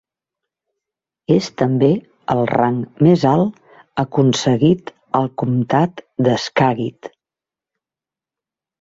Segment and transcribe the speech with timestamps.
[1.35, 1.89] És també
[2.37, 3.77] el rang més alt
[4.07, 4.93] aconseguit
[5.23, 7.15] al comtat de Skagit.